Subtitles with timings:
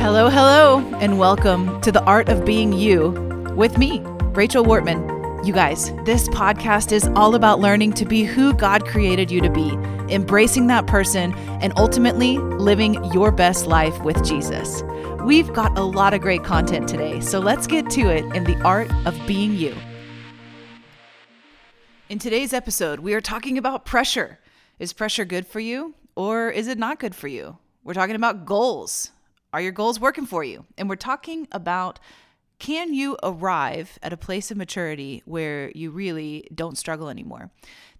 [0.00, 3.10] Hello, hello, and welcome to the Art of Being You
[3.54, 4.00] with me,
[4.32, 5.46] Rachel Wortman.
[5.46, 9.50] You guys, this podcast is all about learning to be who God created you to
[9.50, 9.68] be,
[10.08, 14.82] embracing that person, and ultimately living your best life with Jesus.
[15.22, 18.58] We've got a lot of great content today, so let's get to it in the
[18.62, 19.76] Art of Being You.
[22.08, 24.38] In today's episode, we are talking about pressure.
[24.78, 27.58] Is pressure good for you, or is it not good for you?
[27.84, 29.10] We're talking about goals.
[29.52, 30.64] Are your goals working for you?
[30.78, 31.98] And we're talking about
[32.60, 37.50] can you arrive at a place of maturity where you really don't struggle anymore?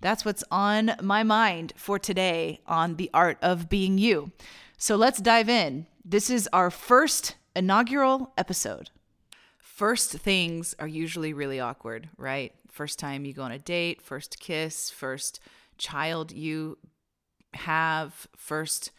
[0.02, 4.32] That's what's on my mind for today on the art of being you.
[4.76, 5.86] So let's dive in.
[6.04, 8.90] This is our first inaugural episode.
[9.59, 12.52] First things are usually really awkward, right?
[12.70, 15.40] First time you go on a date, first kiss, first
[15.78, 16.76] child you
[17.54, 18.90] have, first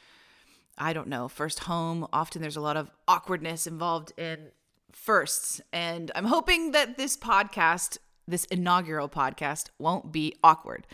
[0.81, 2.07] I don't know, first home.
[2.11, 4.49] Often there's a lot of awkwardness involved in
[4.91, 5.61] firsts.
[5.71, 10.87] And I'm hoping that this podcast, this inaugural podcast, won't be awkward.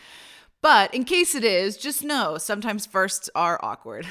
[0.60, 4.06] But in case it is, just know sometimes firsts are awkward.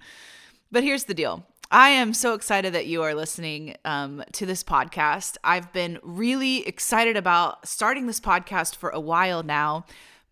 [0.72, 4.64] but here's the deal I am so excited that you are listening um, to this
[4.64, 5.36] podcast.
[5.44, 9.84] I've been really excited about starting this podcast for a while now.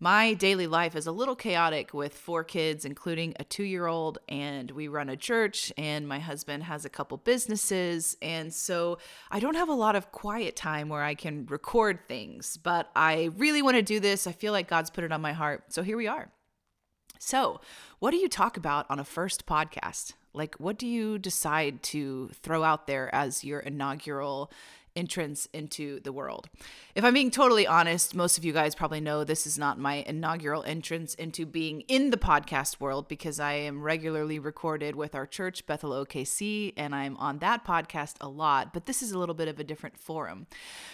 [0.03, 4.17] My daily life is a little chaotic with four kids, including a two year old,
[4.27, 8.17] and we run a church, and my husband has a couple businesses.
[8.19, 8.97] And so
[9.29, 13.29] I don't have a lot of quiet time where I can record things, but I
[13.37, 14.25] really want to do this.
[14.25, 15.65] I feel like God's put it on my heart.
[15.71, 16.31] So here we are.
[17.19, 17.61] So,
[17.99, 20.13] what do you talk about on a first podcast?
[20.33, 24.51] Like, what do you decide to throw out there as your inaugural
[24.95, 26.49] entrance into the world.
[26.95, 30.03] If I'm being totally honest, most of you guys probably know this is not my
[30.07, 35.25] inaugural entrance into being in the podcast world because I am regularly recorded with our
[35.25, 39.35] church, Bethel OKC, and I'm on that podcast a lot, but this is a little
[39.35, 40.47] bit of a different forum.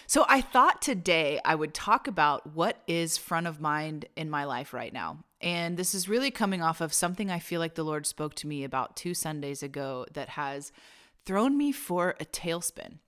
[0.05, 4.43] So I thought today I would talk about what is front of mind in my
[4.43, 5.19] life right now.
[5.41, 8.47] And this is really coming off of something I feel like the Lord spoke to
[8.47, 10.71] me about two Sundays ago that has
[11.25, 12.99] thrown me for a tailspin.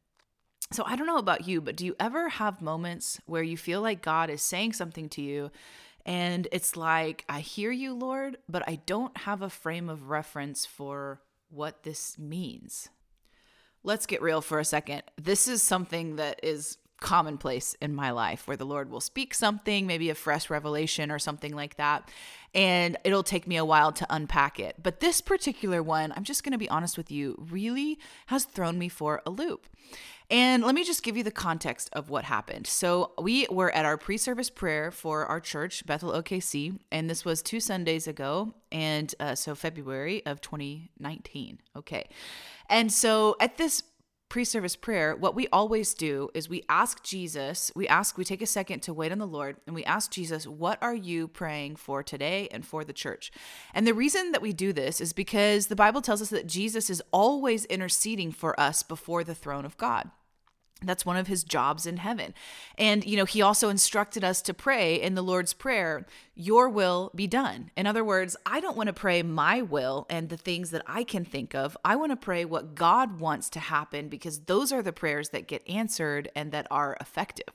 [0.72, 3.82] So I don't know about you, but do you ever have moments where you feel
[3.82, 5.50] like God is saying something to you
[6.06, 10.68] and it's like, I hear you, Lord, but I don't have a frame of reference
[10.68, 12.90] for what this means?
[13.84, 15.02] Let's get real for a second.
[15.20, 19.88] This is something that is commonplace in my life where the Lord will speak something,
[19.88, 22.10] maybe a fresh revelation or something like that,
[22.54, 24.76] and it'll take me a while to unpack it.
[24.82, 27.98] But this particular one, I'm just going to be honest with you, really
[28.28, 29.66] has thrown me for a loop.
[30.32, 32.68] And let me just give you the context of what happened.
[32.68, 37.26] So, we were at our pre service prayer for our church, Bethel OKC, and this
[37.26, 38.54] was two Sundays ago.
[38.72, 41.60] And uh, so, February of 2019.
[41.76, 42.08] Okay.
[42.70, 43.82] And so, at this
[44.30, 48.44] pre service prayer, what we always do is we ask Jesus, we ask, we take
[48.44, 51.78] a second to wait on the Lord, and we ask Jesus, what are you praying
[51.78, 53.32] for today and for the church?
[53.74, 56.92] And the reason that we do this is because the Bible tells us that Jesus
[56.92, 60.12] is always interceding for us before the throne of God.
[60.82, 62.34] That's one of his jobs in heaven.
[62.78, 67.12] And, you know, he also instructed us to pray in the Lord's Prayer, Your will
[67.14, 67.72] be done.
[67.76, 71.04] In other words, I don't want to pray my will and the things that I
[71.04, 71.78] can think of.
[71.84, 75.48] I want to pray what God wants to happen because those are the prayers that
[75.48, 77.54] get answered and that are effective.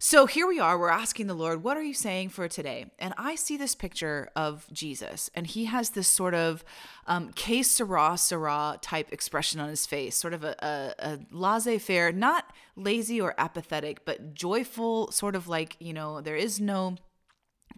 [0.00, 2.86] So here we are, we're asking the Lord, what are you saying for today?
[3.00, 6.62] And I see this picture of Jesus, and he has this sort of
[7.08, 11.78] um, que sera, sera type expression on his face, sort of a, a, a laissez
[11.78, 16.94] faire, not lazy or apathetic, but joyful, sort of like, you know, there is no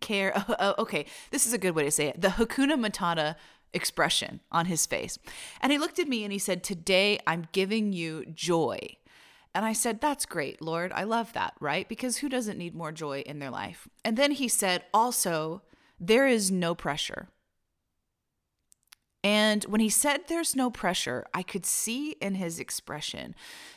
[0.03, 0.45] care.
[0.79, 2.21] okay, this is a good way to say it.
[2.21, 3.37] The Hakuna Matata
[3.73, 5.19] expression on his face.
[5.63, 8.97] And he looked at me and he said, Today I'm giving you joy.
[9.55, 10.93] And I said, That's great, Lord.
[10.93, 11.89] I love that, right?
[11.89, 13.89] Because who doesn't need more joy in their life?
[14.05, 15.63] And then he said, Also,
[15.99, 17.29] there is no pressure.
[19.23, 23.35] And when he said there's no pressure, I could see in his expression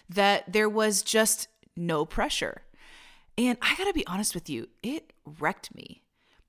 [0.07, 2.61] that there was just no pressure.
[3.37, 6.01] And I gotta be honest with you, it wrecked me.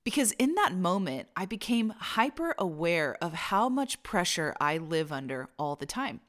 [0.05, 5.49] Because in that moment, I became hyper aware of how much pressure I live under
[5.57, 6.21] all the time.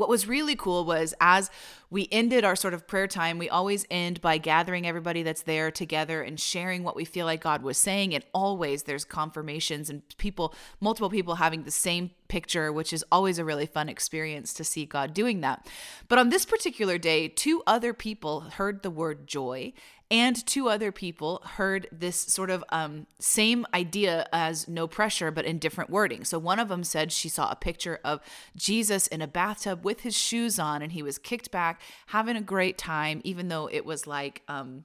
[0.00, 1.50] What was really cool was as
[1.90, 5.70] we ended our sort of prayer time, we always end by gathering everybody that's there
[5.70, 8.14] together and sharing what we feel like God was saying.
[8.14, 13.38] And always there's confirmations and people, multiple people having the same picture, which is always
[13.38, 15.66] a really fun experience to see God doing that.
[16.08, 19.74] But on this particular day, two other people heard the word joy
[20.10, 25.44] and two other people heard this sort of um, same idea as no pressure, but
[25.44, 26.24] in different wording.
[26.24, 28.20] So one of them said she saw a picture of
[28.56, 32.42] Jesus in a bathtub with his shoes on, and he was kicked back, having a
[32.42, 34.84] great time, even though it was like, um,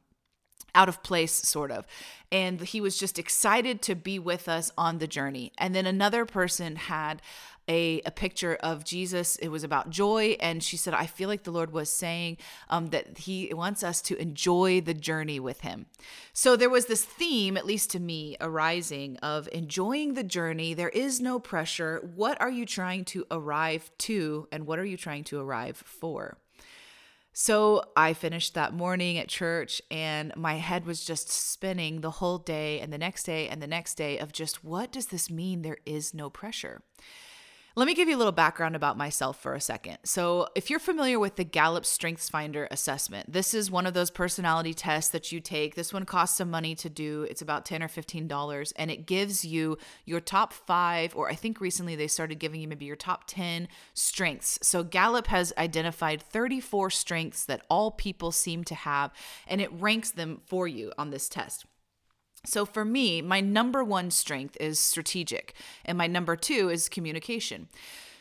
[0.76, 1.88] out of place, sort of.
[2.32, 5.54] And he was just excited to be with us on the journey.
[5.58, 7.22] And then another person had
[7.68, 9.36] a, a picture of Jesus.
[9.38, 10.38] It was about joy.
[10.40, 12.38] And she said, I feel like the Lord was saying
[12.70, 15.88] um, that He wants us to enjoy the journey with Him.
[16.34, 20.74] So there was this theme, at least to me, arising of enjoying the journey.
[20.74, 22.02] There is no pressure.
[22.16, 24.48] What are you trying to arrive to?
[24.52, 26.38] And what are you trying to arrive for?
[27.38, 32.38] So I finished that morning at church and my head was just spinning the whole
[32.38, 35.62] day and the next day and the next day of just what does this mean?
[35.62, 36.82] There is no pressure.
[37.78, 39.98] Let me give you a little background about myself for a second.
[40.06, 44.10] So, if you're familiar with the Gallup Strengths Finder assessment, this is one of those
[44.10, 45.76] personality tests that you take.
[45.76, 47.24] This one costs some money to do.
[47.24, 51.60] It's about 10 or $15 and it gives you your top 5 or I think
[51.60, 54.58] recently they started giving you maybe your top 10 strengths.
[54.62, 59.12] So, Gallup has identified 34 strengths that all people seem to have
[59.48, 61.66] and it ranks them for you on this test.
[62.46, 65.54] So for me, my number one strength is strategic,
[65.84, 67.68] and my number two is communication.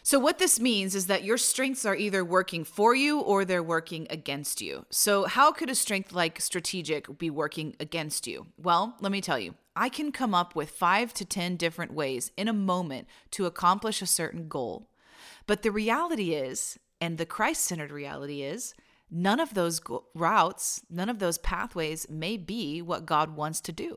[0.06, 3.62] So, what this means is that your strengths are either working for you or they're
[3.62, 4.84] working against you.
[4.90, 8.48] So, how could a strength like strategic be working against you?
[8.58, 12.32] Well, let me tell you, I can come up with five to 10 different ways
[12.36, 14.90] in a moment to accomplish a certain goal.
[15.46, 18.74] But the reality is, and the Christ centered reality is,
[19.10, 19.80] none of those
[20.14, 23.96] routes, none of those pathways may be what God wants to do.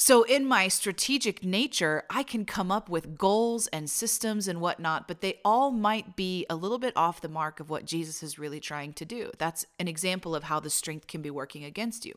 [0.00, 5.06] So, in my strategic nature, I can come up with goals and systems and whatnot,
[5.06, 8.38] but they all might be a little bit off the mark of what Jesus is
[8.38, 9.30] really trying to do.
[9.36, 12.14] That's an example of how the strength can be working against you.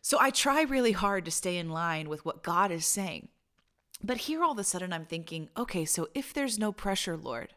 [0.00, 3.26] So, I try really hard to stay in line with what God is saying.
[4.00, 7.52] But here all of a sudden, I'm thinking, okay, so if there's no pressure, Lord,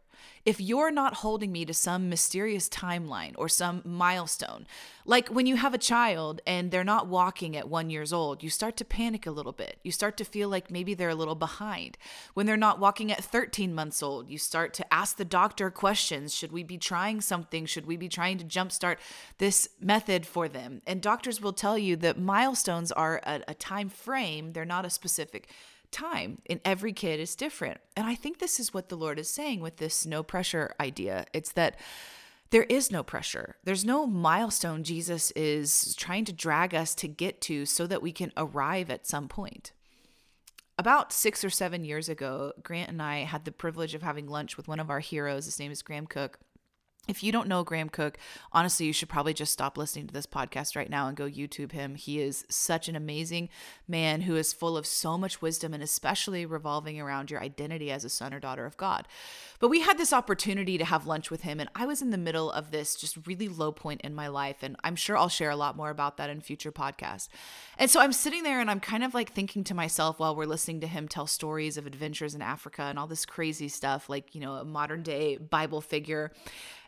[0.45, 4.67] if you're not holding me to some mysterious timeline or some milestone,
[5.06, 8.50] like when you have a child and they're not walking at one years old, you
[8.50, 9.79] start to panic a little bit.
[9.83, 11.97] You start to feel like maybe they're a little behind.
[12.33, 16.33] When they're not walking at 13 months old, you start to ask the doctor questions.
[16.33, 17.65] Should we be trying something?
[17.65, 18.97] Should we be trying to jumpstart
[19.38, 20.81] this method for them?
[20.85, 24.89] And doctors will tell you that milestones are a, a time frame, they're not a
[24.89, 25.50] specific
[25.95, 27.80] time and every kid is different.
[27.95, 31.25] And I think this is what the Lord is saying with this no pressure idea.
[31.33, 31.77] It's that
[32.51, 33.56] there is no pressure.
[33.63, 38.12] There's no milestone Jesus is trying to drag us to get to so that we
[38.12, 39.71] can arrive at some point.
[40.77, 44.57] About six or seven years ago, Grant and I had the privilege of having lunch
[44.57, 45.45] with one of our heroes.
[45.45, 46.38] His name is Graham Cooke.
[47.07, 48.18] If you don't know Graham Cooke,
[48.52, 51.72] honestly, you should probably just stop listening to this podcast right now and go YouTube
[51.72, 51.96] him.
[51.96, 53.50] He is such an amazing
[53.88, 58.04] man who is full of so much wisdom and especially revolving around your identity as
[58.04, 59.07] a son or daughter of God.
[59.60, 62.18] But we had this opportunity to have lunch with him, and I was in the
[62.18, 64.57] middle of this just really low point in my life.
[64.62, 67.30] And I'm sure I'll share a lot more about that in future podcasts.
[67.78, 70.46] And so I'm sitting there and I'm kind of like thinking to myself while we're
[70.46, 74.34] listening to him tell stories of adventures in Africa and all this crazy stuff, like,
[74.34, 76.31] you know, a modern day Bible figure.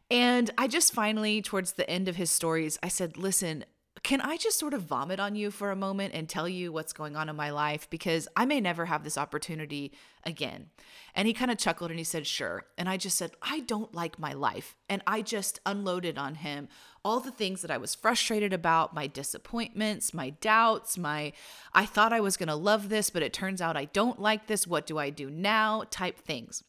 [0.09, 3.65] And I just finally, towards the end of his stories, I said, listen,
[4.04, 6.94] can I just sort of vomit on you for a moment and tell you what's
[6.94, 7.89] going on in my life?
[7.89, 9.92] Because I may never have this opportunity
[10.24, 10.68] again.
[11.15, 12.63] And he kind of chuckled and he said, Sure.
[12.77, 14.76] And I just said, I don't like my life.
[14.87, 16.69] And I just unloaded on him
[17.04, 21.33] all the things that I was frustrated about my disappointments, my doubts, my
[21.73, 24.47] I thought I was going to love this, but it turns out I don't like
[24.47, 24.68] this.
[24.68, 25.83] What do I do now?
[25.90, 26.64] type things.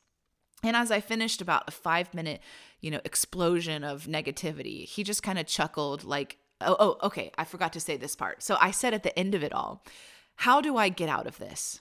[0.62, 2.40] And as I finished about a five minute,
[2.80, 7.44] you know, explosion of negativity, he just kind of chuckled, like, oh, oh, okay, I
[7.44, 8.42] forgot to say this part.
[8.42, 9.84] So I said at the end of it all,
[10.36, 11.80] how do I get out of this?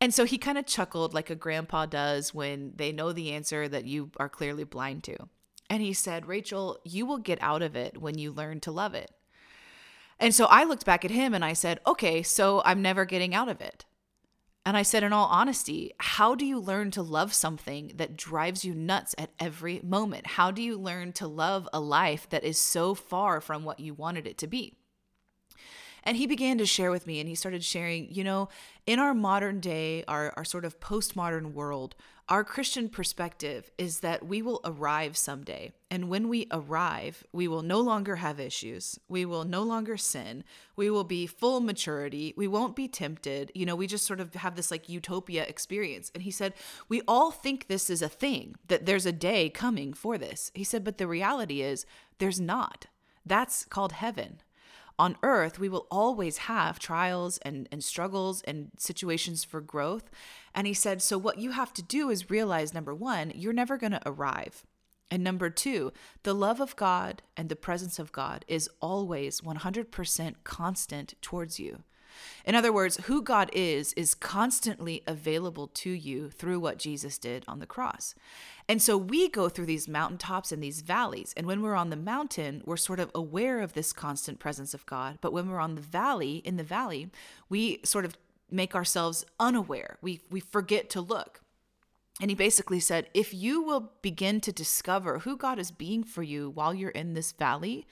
[0.00, 3.68] And so he kind of chuckled like a grandpa does when they know the answer
[3.68, 5.16] that you are clearly blind to.
[5.68, 8.94] And he said, Rachel, you will get out of it when you learn to love
[8.94, 9.10] it.
[10.18, 13.34] And so I looked back at him and I said, okay, so I'm never getting
[13.34, 13.84] out of it.
[14.70, 18.64] And I said, in all honesty, how do you learn to love something that drives
[18.64, 20.28] you nuts at every moment?
[20.28, 23.94] How do you learn to love a life that is so far from what you
[23.94, 24.76] wanted it to be?
[26.04, 28.48] And he began to share with me, and he started sharing, you know,
[28.86, 31.94] in our modern day, our, our sort of postmodern world,
[32.30, 35.72] our Christian perspective is that we will arrive someday.
[35.90, 39.00] And when we arrive, we will no longer have issues.
[39.08, 40.44] We will no longer sin.
[40.76, 42.32] We will be full maturity.
[42.36, 43.50] We won't be tempted.
[43.52, 46.12] You know, we just sort of have this like utopia experience.
[46.14, 46.54] And he said,
[46.88, 50.52] We all think this is a thing, that there's a day coming for this.
[50.54, 51.84] He said, But the reality is,
[52.18, 52.86] there's not.
[53.26, 54.40] That's called heaven
[55.00, 60.10] on earth, we will always have trials and, and struggles and situations for growth.
[60.54, 63.78] And he said, So, what you have to do is realize number one, you're never
[63.78, 64.66] going to arrive.
[65.10, 65.92] And number two,
[66.22, 71.82] the love of God and the presence of God is always 100% constant towards you.
[72.44, 77.44] In other words, who God is, is constantly available to you through what Jesus did
[77.46, 78.14] on the cross.
[78.68, 81.34] And so we go through these mountaintops and these valleys.
[81.36, 84.86] And when we're on the mountain, we're sort of aware of this constant presence of
[84.86, 85.18] God.
[85.20, 87.10] But when we're on the valley, in the valley,
[87.48, 88.16] we sort of
[88.50, 89.98] make ourselves unaware.
[90.02, 91.40] We, we forget to look.
[92.20, 96.22] And he basically said, if you will begin to discover who God is being for
[96.22, 97.86] you while you're in this valley,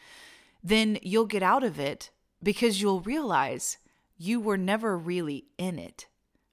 [0.62, 2.10] then you'll get out of it
[2.42, 3.78] because you'll realize
[4.18, 6.06] you were never really in it.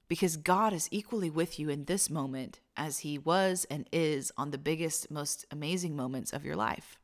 [0.08, 4.52] Because God is equally with you in this moment as he was and is on
[4.52, 7.00] the biggest, most amazing moments of your life.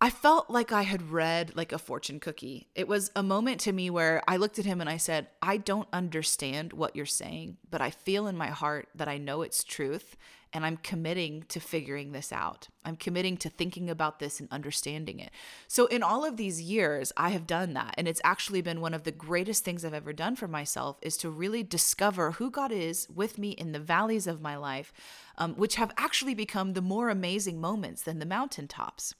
[0.00, 2.68] I felt like I had read like a fortune cookie.
[2.74, 5.56] It was a moment to me where I looked at him and I said, I
[5.56, 9.64] don't understand what you're saying, but I feel in my heart that I know it's
[9.64, 10.16] truth
[10.54, 12.68] and I'm committing to figuring this out.
[12.84, 15.32] I'm committing to thinking about this and understanding it.
[15.66, 17.94] So, in all of these years, I have done that.
[17.98, 21.16] And it's actually been one of the greatest things I've ever done for myself is
[21.18, 24.92] to really discover who God is with me in the valleys of my life,
[25.36, 29.14] um, which have actually become the more amazing moments than the mountaintops.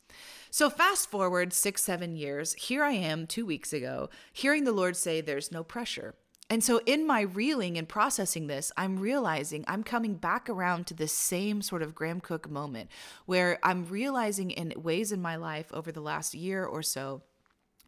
[0.54, 4.96] So, fast forward six, seven years, here I am two weeks ago, hearing the Lord
[4.96, 6.14] say, There's no pressure.
[6.48, 10.94] And so, in my reeling and processing this, I'm realizing I'm coming back around to
[10.94, 12.88] this same sort of Graham Cooke moment
[13.26, 17.22] where I'm realizing in ways in my life over the last year or so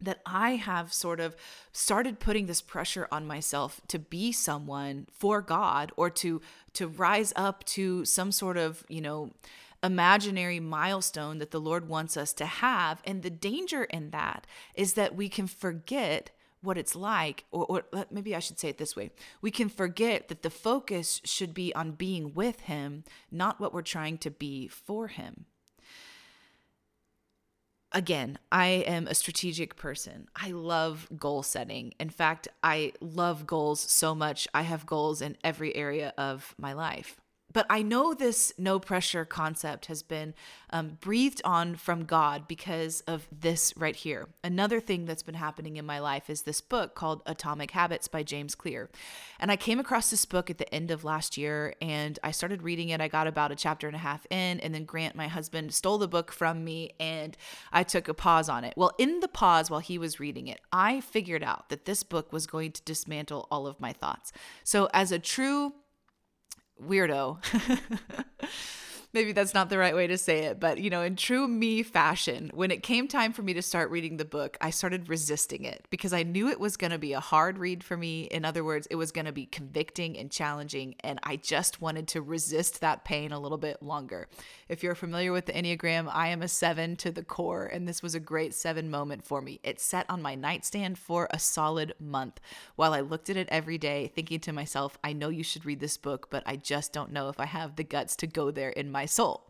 [0.01, 1.37] that I have sort of
[1.71, 6.41] started putting this pressure on myself to be someone for God or to
[6.73, 9.31] to rise up to some sort of, you know,
[9.83, 13.01] imaginary milestone that the Lord wants us to have.
[13.05, 16.31] And the danger in that is that we can forget
[16.61, 20.27] what it's like, or, or, maybe I should say it this way we can forget
[20.27, 24.67] that the focus should be on being with Him, not what we're trying to be
[24.67, 25.45] for Him.
[27.93, 30.27] Again, I am a strategic person.
[30.35, 31.93] I love goal setting.
[31.99, 34.47] In fact, I love goals so much.
[34.53, 37.21] I have goals in every area of my life.
[37.57, 40.35] But I know this no pressure concept has been
[40.69, 44.27] um, breathed on from God because of this right here.
[44.43, 48.21] Another thing that's been happening in my life is this book called Atomic Habits by
[48.21, 48.91] James Clear.
[49.39, 52.61] And I came across this book at the end of last year and I started
[52.61, 53.01] reading it.
[53.01, 55.97] I got about a chapter and a half in, and then Grant, my husband, stole
[55.97, 57.35] the book from me and
[57.73, 58.75] I took a pause on it.
[58.77, 62.31] Well, in the pause while he was reading it, I figured out that this book
[62.31, 64.31] was going to dismantle all of my thoughts.
[64.63, 65.73] So, as a true
[66.79, 67.39] weirdo.
[69.13, 71.83] maybe that's not the right way to say it, but you know, in true me
[71.83, 75.63] fashion, when it came time for me to start reading the book, I started resisting
[75.63, 78.23] it because I knew it was going to be a hard read for me.
[78.23, 82.07] In other words, it was going to be convicting and challenging, and I just wanted
[82.09, 84.27] to resist that pain a little bit longer.
[84.69, 88.03] If you're familiar with the Enneagram, I am a seven to the core, and this
[88.03, 89.59] was a great seven moment for me.
[89.63, 92.39] It sat on my nightstand for a solid month
[92.75, 95.79] while I looked at it every day, thinking to myself, I know you should read
[95.79, 98.69] this book, but I just don't know if I have the guts to go there
[98.69, 99.49] in my soul.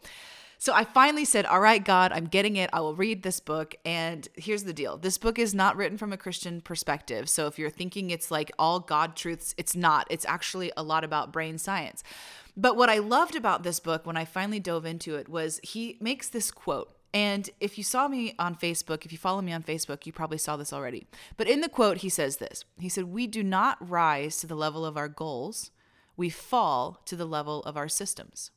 [0.59, 2.69] So I finally said, All right, God, I'm getting it.
[2.73, 3.75] I will read this book.
[3.85, 7.29] And here's the deal this book is not written from a Christian perspective.
[7.29, 10.07] So if you're thinking it's like all God truths, it's not.
[10.09, 12.03] It's actually a lot about brain science.
[12.55, 15.97] But what I loved about this book when I finally dove into it was he
[16.01, 16.91] makes this quote.
[17.13, 20.37] And if you saw me on Facebook, if you follow me on Facebook, you probably
[20.39, 21.07] saw this already.
[21.37, 24.55] But in the quote, he says this He said, We do not rise to the
[24.55, 25.71] level of our goals,
[26.17, 28.51] we fall to the level of our systems.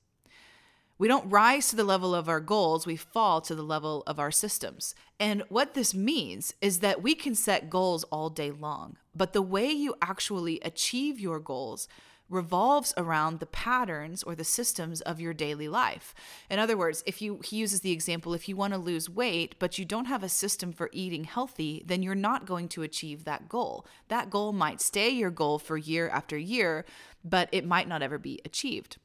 [1.00, 4.18] We don't rise to the level of our goals, we fall to the level of
[4.18, 4.94] our systems.
[5.18, 9.40] And what this means is that we can set goals all day long, but the
[9.40, 11.88] way you actually achieve your goals
[12.28, 16.14] revolves around the patterns or the systems of your daily life.
[16.50, 19.54] In other words, if you he uses the example if you want to lose weight
[19.58, 23.24] but you don't have a system for eating healthy, then you're not going to achieve
[23.24, 23.86] that goal.
[24.08, 26.84] That goal might stay your goal for year after year,
[27.24, 28.98] but it might not ever be achieved.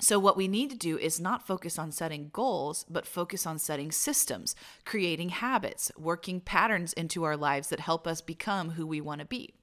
[0.00, 3.60] So, what we need to do is not focus on setting goals, but focus on
[3.60, 9.00] setting systems, creating habits, working patterns into our lives that help us become who we
[9.00, 9.54] want to be.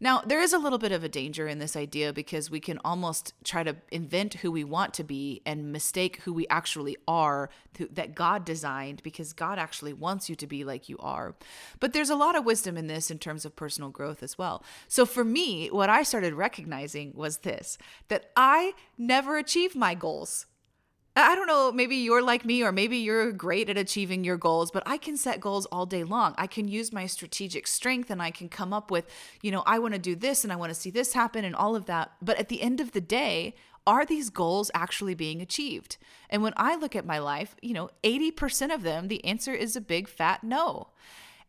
[0.00, 2.78] Now, there is a little bit of a danger in this idea because we can
[2.84, 7.50] almost try to invent who we want to be and mistake who we actually are
[7.78, 11.34] that God designed because God actually wants you to be like you are.
[11.80, 14.64] But there's a lot of wisdom in this in terms of personal growth as well.
[14.88, 20.46] So for me, what I started recognizing was this that I never achieved my goals.
[21.16, 24.72] I don't know, maybe you're like me, or maybe you're great at achieving your goals,
[24.72, 26.34] but I can set goals all day long.
[26.36, 29.06] I can use my strategic strength and I can come up with,
[29.40, 31.54] you know, I want to do this and I want to see this happen and
[31.54, 32.10] all of that.
[32.20, 33.54] But at the end of the day,
[33.86, 35.98] are these goals actually being achieved?
[36.30, 39.76] And when I look at my life, you know, 80% of them, the answer is
[39.76, 40.88] a big fat no.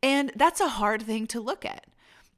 [0.04, 1.88] And that's a hard thing to look at.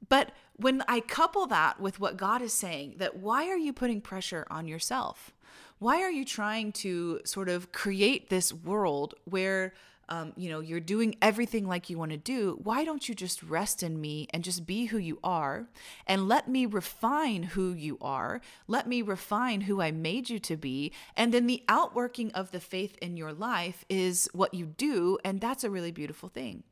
[0.08, 4.00] But when I couple that with what God is saying, that why are you putting
[4.00, 5.34] pressure on yourself?
[5.78, 9.74] Why are you trying to sort of create this world where
[10.08, 12.58] um, you know you're doing everything like you want to do?
[12.62, 15.68] Why don't you just rest in me and just be who you are
[16.06, 20.56] and let me refine who you are let me refine who i made you to
[20.56, 25.18] be and then the outworking of the faith in your life is what you do
[25.24, 26.62] and that's a really beautiful thing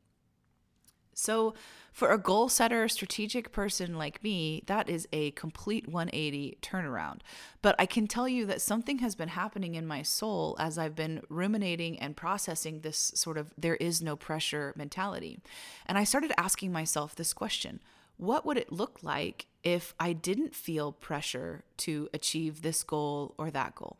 [1.19, 1.55] so,
[1.93, 7.21] for a goal setter, strategic person like me, that is a complete 180 turnaround.
[7.63, 10.95] But I can tell you that something has been happening in my soul as I've
[10.95, 15.39] been ruminating and processing this sort of there is no pressure mentality.
[15.87, 17.79] And I started asking myself this question
[18.17, 23.49] What would it look like if I didn't feel pressure to achieve this goal or
[23.49, 23.97] that goal?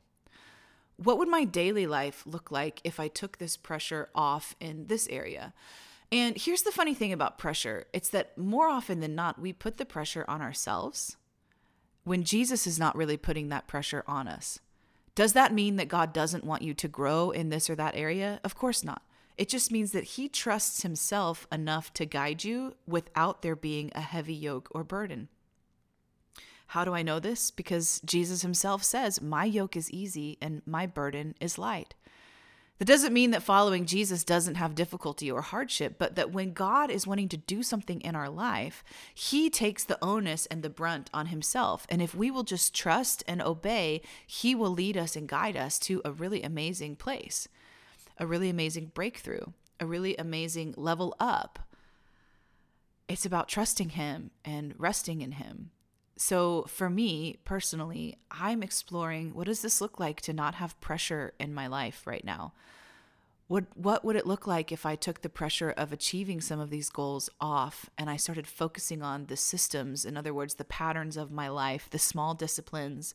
[0.97, 5.07] What would my daily life look like if I took this pressure off in this
[5.09, 5.55] area?
[6.11, 9.77] And here's the funny thing about pressure it's that more often than not, we put
[9.77, 11.17] the pressure on ourselves
[12.03, 14.59] when Jesus is not really putting that pressure on us.
[15.15, 18.39] Does that mean that God doesn't want you to grow in this or that area?
[18.43, 19.01] Of course not.
[19.37, 24.01] It just means that He trusts Himself enough to guide you without there being a
[24.01, 25.27] heavy yoke or burden.
[26.67, 27.51] How do I know this?
[27.51, 31.93] Because Jesus Himself says, My yoke is easy and my burden is light.
[32.79, 36.91] That doesn't mean that following Jesus doesn't have difficulty or hardship, but that when God
[36.91, 38.83] is wanting to do something in our life,
[39.15, 41.87] He takes the onus and the brunt on Himself.
[41.89, 45.79] And if we will just trust and obey, He will lead us and guide us
[45.79, 47.47] to a really amazing place,
[48.19, 49.45] a really amazing breakthrough,
[49.79, 51.57] a really amazing level up.
[53.07, 55.71] It's about trusting Him and resting in Him.
[56.17, 61.33] So, for me personally, I'm exploring what does this look like to not have pressure
[61.39, 62.53] in my life right now?
[63.47, 66.71] What what would it look like if I took the pressure of achieving some of
[66.71, 71.17] these goals off and I started focusing on the systems, in other words, the patterns
[71.17, 73.13] of my life, the small disciplines,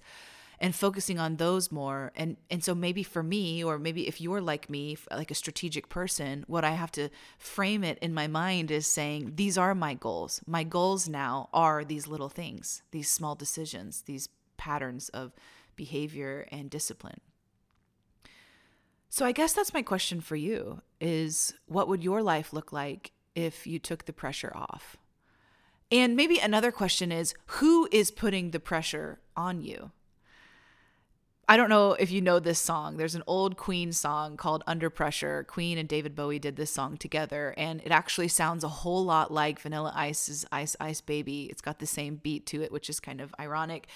[0.62, 2.12] and focusing on those more.
[2.14, 5.88] And and so maybe for me or maybe if you're like me like a strategic
[5.88, 9.94] person what i have to frame it in my mind is saying these are my
[9.94, 10.40] goals.
[10.46, 15.32] My goals now are these little things these small decisions these patterns of
[15.74, 17.20] behavior and discipline.
[19.08, 23.10] So i guess that's my question for you is what would your life look like
[23.34, 24.96] if you took the pressure off?
[25.90, 29.90] And maybe another question is who is putting the pressure on you
[31.48, 32.96] I don't know if you know this song.
[32.96, 35.44] There's an old Queen song called Under Pressure.
[35.48, 39.32] Queen and David Bowie did this song together, and it actually sounds a whole lot
[39.32, 41.48] like Vanilla Ice's Ice Ice Baby.
[41.50, 43.88] It's got the same beat to it, which is kind of ironic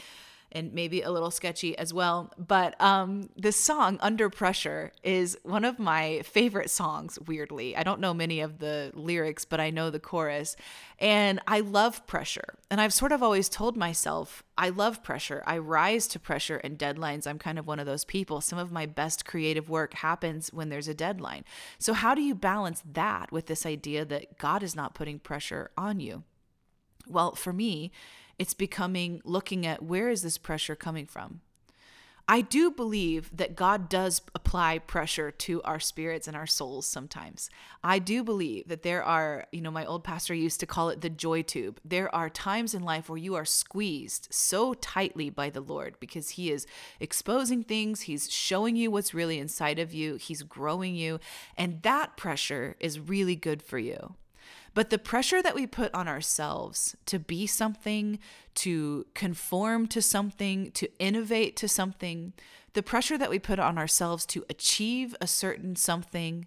[0.53, 2.33] and maybe a little sketchy as well.
[2.39, 7.77] But um, this song, Under Pressure, is one of my favorite songs, weirdly.
[7.77, 10.57] I don't know many of the lyrics, but I know the chorus.
[10.99, 12.55] And I love pressure.
[12.71, 15.43] And I've sort of always told myself, I love pressure.
[15.47, 17.27] I rise to pressure and deadlines.
[17.27, 18.41] I'm kind of one of those people.
[18.41, 21.45] Some of my best creative work happens when there's a deadline.
[21.79, 25.71] So, how do you balance that with this idea that God is not putting pressure
[25.77, 26.23] on you?
[27.07, 27.93] Well, for me,
[28.39, 31.41] it's becoming looking at where is this pressure coming from?
[32.29, 37.49] I do believe that God does apply pressure to our spirits and our souls sometimes.
[37.85, 41.03] I do believe that there are, you know, my old pastor used to call it
[41.03, 41.79] the joy tube.
[41.85, 46.31] There are times in life where you are squeezed so tightly by the Lord because
[46.31, 46.67] He is
[46.99, 51.21] exposing things, He's showing you what's really inside of you, He's growing you,
[51.57, 54.17] and that pressure is really good for you.
[54.77, 58.19] But the pressure that we put on ourselves to be something,
[58.57, 62.35] to conform to something, to innovate to something,
[62.75, 66.47] the pressure that we put on ourselves to achieve a certain something,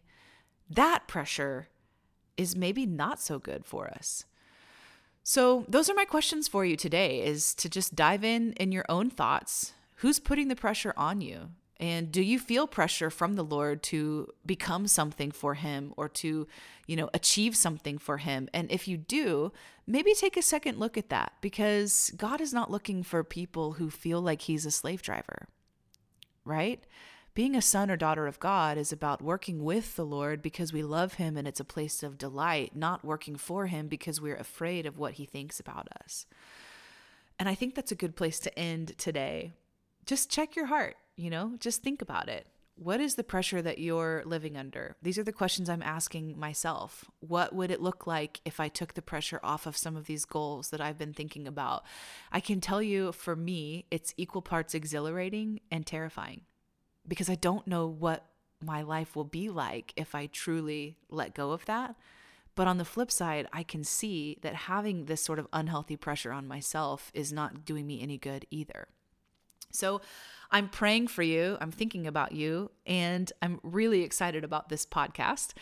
[0.70, 1.70] that pressure
[2.38, 4.26] is maybe not so good for us.
[5.24, 8.86] So, those are my questions for you today is to just dive in in your
[8.90, 9.74] own thoughts.
[9.98, 11.50] Who's putting the pressure on you?
[11.80, 16.46] And do you feel pressure from the Lord to become something for him or to,
[16.88, 18.50] you know, achieve something for him?
[18.54, 19.54] And if you do,
[19.88, 23.90] maybe take a second look at that because God is not looking for people who
[23.90, 25.48] feel like he's a slave driver.
[26.44, 26.84] Right?
[27.34, 30.84] Being a son or daughter of God is about working with the Lord because we
[30.84, 34.86] love him and it's a place of delight, not working for him because we're afraid
[34.86, 36.26] of what he thinks about us.
[37.40, 39.54] And I think that's a good place to end today.
[40.06, 42.48] Just check your heart you know, just think about it.
[42.76, 44.96] What is the pressure that you're living under?
[45.02, 47.04] These are the questions I'm asking myself.
[47.20, 50.24] What would it look like if I took the pressure off of some of these
[50.24, 51.84] goals that I've been thinking about?
[52.32, 56.42] I can tell you for me, it's equal parts exhilarating and terrifying
[57.06, 58.26] because I don't know what
[58.64, 61.96] my life will be like if I truly let go of that.
[62.56, 66.32] But on the flip side, I can see that having this sort of unhealthy pressure
[66.32, 68.88] on myself is not doing me any good either.
[69.72, 70.02] So
[70.52, 75.54] I'm praying for you, I'm thinking about you, and I'm really excited about this podcast.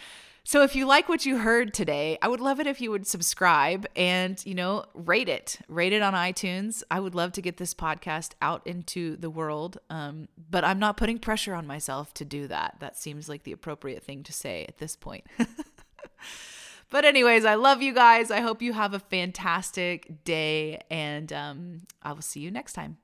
[0.48, 3.06] So if you like what you heard today, I would love it if you would
[3.06, 5.60] subscribe and, you know, rate it.
[5.68, 6.84] Rate it on iTunes.
[6.90, 9.78] I would love to get this podcast out into the world.
[9.90, 12.78] Um, but I'm not putting pressure on myself to do that.
[12.80, 15.26] That seems like the appropriate thing to say at this point.
[16.90, 18.32] but anyways, I love you guys.
[18.32, 23.00] I hope you have a fantastic day and um, I will see you next time.